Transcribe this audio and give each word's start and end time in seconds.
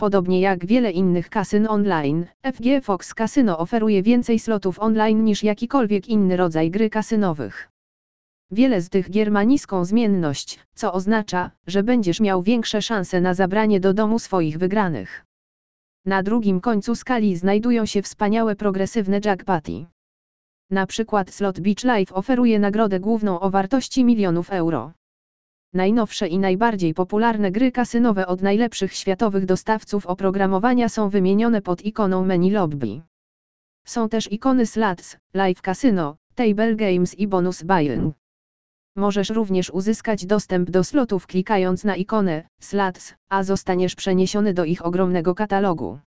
Podobnie 0.00 0.40
jak 0.40 0.66
wiele 0.66 0.90
innych 0.90 1.30
kasyn 1.30 1.66
online, 1.66 2.26
FG 2.52 2.64
Fox 2.82 3.14
Casino 3.14 3.58
oferuje 3.58 4.02
więcej 4.02 4.38
slotów 4.38 4.78
online 4.78 5.24
niż 5.24 5.42
jakikolwiek 5.42 6.08
inny 6.08 6.36
rodzaj 6.36 6.70
gry 6.70 6.90
kasynowych. 6.90 7.68
Wiele 8.50 8.80
z 8.80 8.88
tych 8.88 9.10
gier 9.10 9.30
ma 9.30 9.42
niską 9.42 9.84
zmienność, 9.84 10.58
co 10.74 10.92
oznacza, 10.92 11.50
że 11.66 11.82
będziesz 11.82 12.20
miał 12.20 12.42
większe 12.42 12.82
szanse 12.82 13.20
na 13.20 13.34
zabranie 13.34 13.80
do 13.80 13.94
domu 13.94 14.18
swoich 14.18 14.58
wygranych. 14.58 15.24
Na 16.06 16.22
drugim 16.22 16.60
końcu 16.60 16.94
skali 16.94 17.36
znajdują 17.36 17.86
się 17.86 18.02
wspaniałe 18.02 18.56
progresywne 18.56 19.20
jackpoty. 19.24 19.86
Na 20.70 20.86
przykład 20.86 21.30
slot 21.30 21.60
Beach 21.60 21.84
Life 21.84 22.14
oferuje 22.14 22.58
nagrodę 22.58 23.00
główną 23.00 23.40
o 23.40 23.50
wartości 23.50 24.04
milionów 24.04 24.50
euro. 24.50 24.92
Najnowsze 25.74 26.28
i 26.28 26.38
najbardziej 26.38 26.94
popularne 26.94 27.50
gry 27.50 27.72
kasynowe 27.72 28.26
od 28.26 28.42
najlepszych 28.42 28.94
światowych 28.94 29.46
dostawców 29.46 30.06
oprogramowania 30.06 30.88
są 30.88 31.08
wymienione 31.08 31.62
pod 31.62 31.84
ikoną 31.84 32.24
menu 32.24 32.50
lobby. 32.50 33.00
Są 33.84 34.08
też 34.08 34.32
ikony 34.32 34.66
Slots, 34.66 35.16
Live 35.34 35.60
Casino, 35.60 36.16
Table 36.34 36.74
Games 36.74 37.18
i 37.18 37.26
Bonus 37.26 37.62
Buying. 37.62 38.14
Możesz 38.96 39.30
również 39.30 39.70
uzyskać 39.70 40.26
dostęp 40.26 40.70
do 40.70 40.84
slotów 40.84 41.26
klikając 41.26 41.84
na 41.84 41.96
ikonę 41.96 42.48
Slots, 42.60 43.14
a 43.28 43.42
zostaniesz 43.42 43.94
przeniesiony 43.94 44.54
do 44.54 44.64
ich 44.64 44.86
ogromnego 44.86 45.34
katalogu. 45.34 45.98